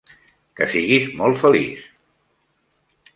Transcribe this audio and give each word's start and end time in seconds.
Que 0.61 0.67
siguis 0.71 1.05
molt 1.21 1.39
feliç! 1.43 1.85